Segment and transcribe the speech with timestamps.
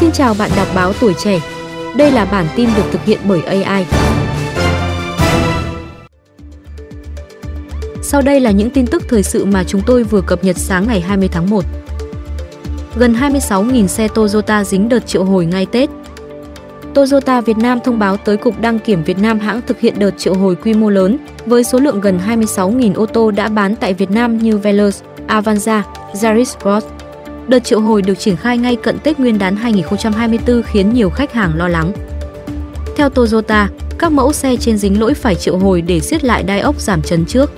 [0.00, 1.40] Xin chào bạn đọc báo tuổi trẻ.
[1.96, 3.86] Đây là bản tin được thực hiện bởi AI.
[8.02, 10.86] Sau đây là những tin tức thời sự mà chúng tôi vừa cập nhật sáng
[10.88, 11.64] ngày 20 tháng 1.
[12.96, 15.90] Gần 26.000 xe Toyota dính đợt triệu hồi ngay Tết.
[16.94, 20.10] Toyota Việt Nam thông báo tới Cục Đăng kiểm Việt Nam hãng thực hiện đợt
[20.18, 23.94] triệu hồi quy mô lớn với số lượng gần 26.000 ô tô đã bán tại
[23.94, 25.82] Việt Nam như Veloz, Avanza,
[26.22, 26.86] Yaris Cross.
[27.48, 31.32] Đợt triệu hồi được triển khai ngay cận Tết Nguyên đán 2024 khiến nhiều khách
[31.32, 31.92] hàng lo lắng.
[32.96, 33.68] Theo Toyota,
[33.98, 37.02] các mẫu xe trên dính lỗi phải triệu hồi để siết lại đai ốc giảm
[37.02, 37.52] chấn trước.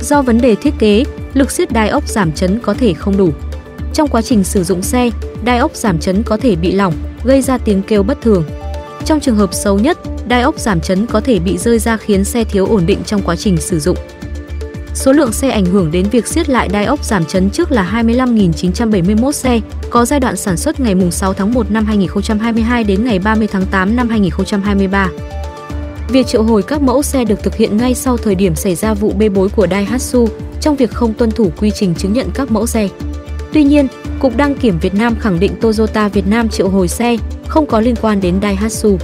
[0.00, 3.30] Do vấn đề thiết kế, lực siết đai ốc giảm chấn có thể không đủ.
[3.94, 5.10] Trong quá trình sử dụng xe,
[5.44, 6.94] đai ốc giảm chấn có thể bị lỏng,
[7.24, 8.44] gây ra tiếng kêu bất thường.
[9.04, 12.24] Trong trường hợp xấu nhất, đai ốc giảm chấn có thể bị rơi ra khiến
[12.24, 13.96] xe thiếu ổn định trong quá trình sử dụng.
[15.00, 18.02] Số lượng xe ảnh hưởng đến việc siết lại đai ốc giảm chấn trước là
[18.04, 19.60] 25.971 xe,
[19.90, 23.66] có giai đoạn sản xuất ngày 6 tháng 1 năm 2022 đến ngày 30 tháng
[23.70, 25.08] 8 năm 2023.
[26.08, 28.94] Việc triệu hồi các mẫu xe được thực hiện ngay sau thời điểm xảy ra
[28.94, 30.28] vụ bê bối của Daihatsu
[30.60, 32.88] trong việc không tuân thủ quy trình chứng nhận các mẫu xe.
[33.52, 33.86] Tuy nhiên,
[34.18, 37.16] Cục Đăng kiểm Việt Nam khẳng định Toyota Việt Nam triệu hồi xe
[37.48, 38.98] không có liên quan đến Daihatsu.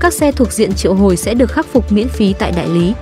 [0.00, 2.92] Các xe thuộc diện triệu hồi sẽ được khắc phục miễn phí tại đại lý.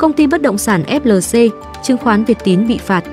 [0.00, 1.48] Công ty bất động sản FLC,
[1.82, 3.04] chứng khoán Việt Tín bị phạt.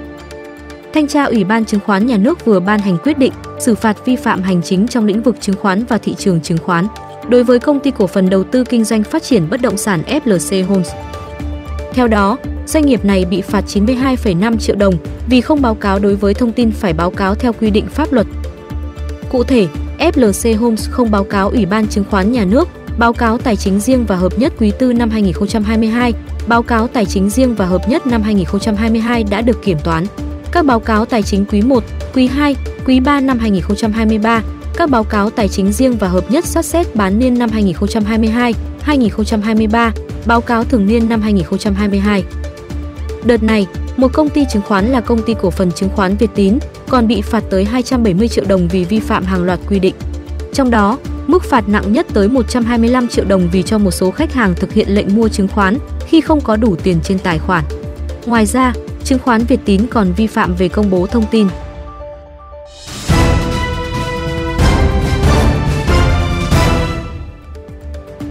[0.93, 4.05] Thanh tra Ủy ban Chứng khoán Nhà nước vừa ban hành quyết định xử phạt
[4.05, 6.87] vi phạm hành chính trong lĩnh vực chứng khoán và thị trường chứng khoán
[7.29, 10.01] đối với công ty cổ phần đầu tư kinh doanh phát triển bất động sản
[10.07, 10.89] FLC Homes.
[11.93, 14.93] Theo đó, doanh nghiệp này bị phạt 92,5 triệu đồng
[15.29, 18.13] vì không báo cáo đối với thông tin phải báo cáo theo quy định pháp
[18.13, 18.27] luật.
[19.31, 19.67] Cụ thể,
[19.99, 23.79] FLC Homes không báo cáo Ủy ban Chứng khoán Nhà nước, báo cáo tài chính
[23.79, 26.13] riêng và hợp nhất quý tư năm 2022,
[26.47, 30.05] báo cáo tài chính riêng và hợp nhất năm 2022 đã được kiểm toán.
[30.51, 34.41] Các báo cáo tài chính quý 1, quý 2, quý 3 năm 2023,
[34.77, 38.53] các báo cáo tài chính riêng và hợp nhất sát xét bán niên năm 2022,
[38.81, 39.91] 2023,
[40.25, 42.23] báo cáo thường niên năm 2022.
[43.25, 43.67] Đợt này,
[43.97, 47.07] một công ty chứng khoán là công ty cổ phần chứng khoán Việt Tín còn
[47.07, 49.95] bị phạt tới 270 triệu đồng vì vi phạm hàng loạt quy định.
[50.53, 54.33] Trong đó, mức phạt nặng nhất tới 125 triệu đồng vì cho một số khách
[54.33, 55.77] hàng thực hiện lệnh mua chứng khoán
[56.07, 57.63] khi không có đủ tiền trên tài khoản.
[58.25, 58.73] Ngoài ra,
[59.03, 61.47] chứng khoán Việt Tín còn vi phạm về công bố thông tin.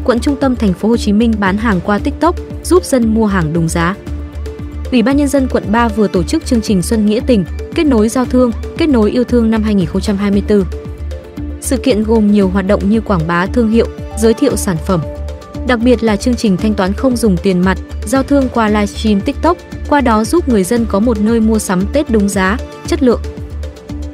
[0.04, 3.26] Quận trung tâm thành phố Hồ Chí Minh bán hàng qua TikTok giúp dân mua
[3.26, 3.94] hàng đúng giá.
[4.91, 7.44] Ủy ban nhân dân quận 3 vừa tổ chức chương trình Xuân Nghĩa Tình,
[7.75, 10.65] kết nối giao thương, kết nối yêu thương năm 2024.
[11.60, 13.86] Sự kiện gồm nhiều hoạt động như quảng bá thương hiệu,
[14.19, 15.00] giới thiệu sản phẩm.
[15.66, 19.20] Đặc biệt là chương trình thanh toán không dùng tiền mặt, giao thương qua livestream
[19.20, 19.56] TikTok,
[19.88, 22.56] qua đó giúp người dân có một nơi mua sắm Tết đúng giá,
[22.86, 23.20] chất lượng.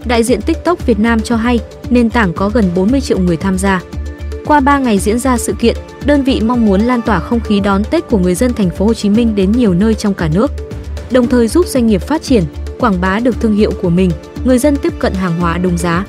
[0.05, 1.61] Đại diện TikTok Việt Nam cho hay,
[1.91, 3.83] nền tảng có gần 40 triệu người tham gia.
[4.47, 7.61] Qua 3 ngày diễn ra sự kiện, đơn vị mong muốn lan tỏa không khí
[7.61, 10.29] đón Tết của người dân thành phố Hồ Chí Minh đến nhiều nơi trong cả
[10.35, 10.53] nước.
[11.11, 12.45] Đồng thời giúp doanh nghiệp phát triển,
[12.79, 14.11] quảng bá được thương hiệu của mình,
[14.45, 16.05] người dân tiếp cận hàng hóa đúng giá.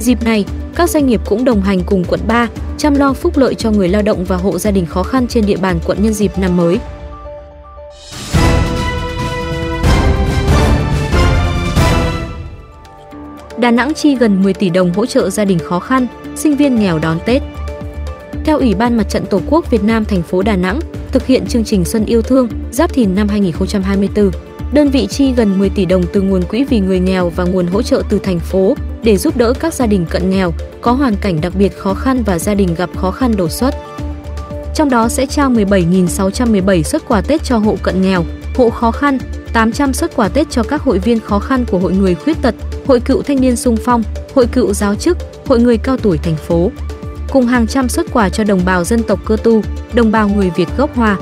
[0.00, 0.44] Dịp này,
[0.74, 2.48] các doanh nghiệp cũng đồng hành cùng quận 3
[2.78, 5.46] chăm lo phúc lợi cho người lao động và hộ gia đình khó khăn trên
[5.46, 6.78] địa bàn quận nhân dịp năm mới.
[13.58, 16.80] Đà Nẵng chi gần 10 tỷ đồng hỗ trợ gia đình khó khăn, sinh viên
[16.80, 17.42] nghèo đón Tết.
[18.44, 20.80] Theo Ủy ban Mặt trận Tổ quốc Việt Nam thành phố Đà Nẵng,
[21.12, 24.30] thực hiện chương trình Xuân yêu thương Giáp Thìn năm 2024,
[24.72, 27.66] đơn vị chi gần 10 tỷ đồng từ nguồn quỹ vì người nghèo và nguồn
[27.66, 31.16] hỗ trợ từ thành phố để giúp đỡ các gia đình cận nghèo, có hoàn
[31.16, 33.74] cảnh đặc biệt khó khăn và gia đình gặp khó khăn đột xuất.
[34.74, 38.24] Trong đó sẽ trao 17.617 xuất quà Tết cho hộ cận nghèo,
[38.56, 39.18] hộ khó khăn,
[39.52, 42.54] 800 xuất quà Tết cho các hội viên khó khăn của Hội người khuyết tật,
[42.86, 44.02] Hội cựu thanh niên sung phong,
[44.34, 46.70] Hội cựu giáo chức, Hội người cao tuổi thành phố.
[47.30, 49.62] Cùng hàng trăm xuất quà cho đồng bào dân tộc cơ tu,
[49.94, 51.16] đồng bào người Việt gốc Hoa.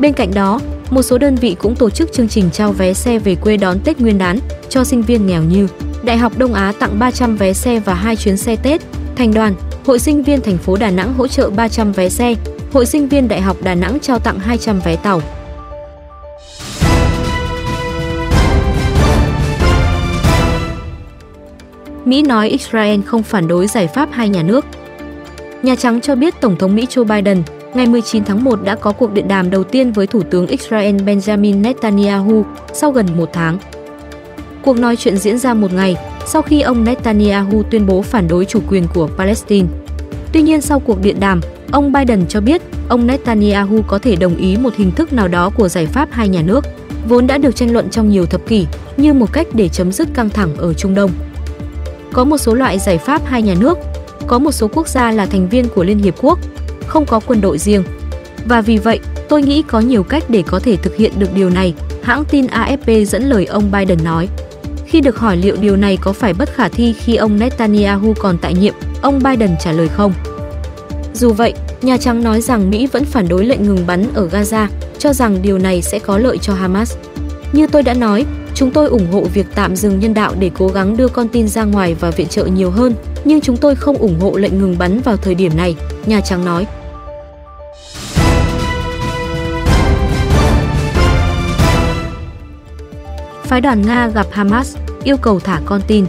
[0.00, 0.60] Bên cạnh đó,
[0.90, 3.78] một số đơn vị cũng tổ chức chương trình trao vé xe về quê đón
[3.80, 4.38] Tết Nguyên đán
[4.68, 5.68] cho sinh viên nghèo như
[6.02, 8.80] Đại học Đông Á tặng 300 vé xe và 2 chuyến xe Tết,
[9.16, 9.54] Thành đoàn,
[9.86, 12.34] Hội sinh viên thành phố Đà Nẵng hỗ trợ 300 vé xe,
[12.72, 15.22] Hội sinh viên Đại học Đà Nẵng trao tặng 200 vé tàu.
[22.04, 24.64] Mỹ nói Israel không phản đối giải pháp hai nhà nước.
[25.62, 27.42] Nhà Trắng cho biết Tổng thống Mỹ Joe Biden
[27.74, 30.96] ngày 19 tháng 1 đã có cuộc điện đàm đầu tiên với Thủ tướng Israel
[30.96, 33.58] Benjamin Netanyahu sau gần một tháng.
[34.62, 38.44] Cuộc nói chuyện diễn ra một ngày sau khi ông Netanyahu tuyên bố phản đối
[38.44, 39.68] chủ quyền của Palestine.
[40.32, 44.36] Tuy nhiên sau cuộc điện đàm, ông Biden cho biết ông Netanyahu có thể đồng
[44.36, 46.64] ý một hình thức nào đó của giải pháp hai nhà nước.
[47.08, 48.66] vốn đã được tranh luận trong nhiều thập kỷ
[48.96, 51.10] như một cách để chấm dứt căng thẳng ở Trung Đông.
[52.12, 53.78] Có một số loại giải pháp hai nhà nước,
[54.26, 56.38] có một số quốc gia là thành viên của Liên Hiệp Quốc,
[56.86, 57.84] không có quân đội riêng.
[58.44, 61.50] Và vì vậy, tôi nghĩ có nhiều cách để có thể thực hiện được điều
[61.50, 64.28] này, hãng tin AFP dẫn lời ông Biden nói.
[64.92, 68.38] Khi được hỏi liệu điều này có phải bất khả thi khi ông Netanyahu còn
[68.38, 70.12] tại nhiệm, ông Biden trả lời không.
[71.14, 74.66] Dù vậy, Nhà Trắng nói rằng Mỹ vẫn phản đối lệnh ngừng bắn ở Gaza,
[74.98, 76.96] cho rằng điều này sẽ có lợi cho Hamas.
[77.52, 78.24] Như tôi đã nói,
[78.54, 81.48] chúng tôi ủng hộ việc tạm dừng nhân đạo để cố gắng đưa con tin
[81.48, 82.94] ra ngoài và viện trợ nhiều hơn,
[83.24, 86.44] nhưng chúng tôi không ủng hộ lệnh ngừng bắn vào thời điểm này, Nhà Trắng
[86.44, 86.66] nói.
[93.52, 96.06] Phái đoàn Nga gặp Hamas, yêu cầu thả con tin.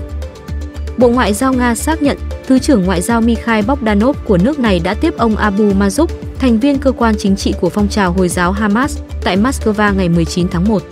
[0.97, 2.17] Bộ Ngoại giao Nga xác nhận
[2.47, 6.05] Thứ trưởng Ngoại giao Mikhail Bogdanov của nước này đã tiếp ông Abu Mazuk,
[6.39, 10.09] thành viên cơ quan chính trị của phong trào Hồi giáo Hamas, tại Moscow ngày
[10.09, 10.83] 19 tháng 1.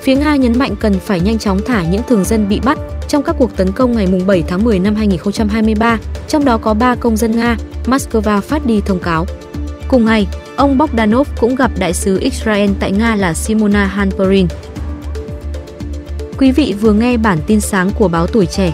[0.00, 2.78] Phía Nga nhấn mạnh cần phải nhanh chóng thả những thường dân bị bắt
[3.08, 5.98] trong các cuộc tấn công ngày 7 tháng 10 năm 2023,
[6.28, 7.56] trong đó có 3 công dân Nga,
[7.86, 9.26] Moscow phát đi thông cáo.
[9.88, 10.26] Cùng ngày,
[10.56, 14.46] ông Bogdanov cũng gặp đại sứ Israel tại Nga là Simona Hanperin.
[16.42, 18.72] Quý vị vừa nghe bản tin sáng của báo Tuổi Trẻ.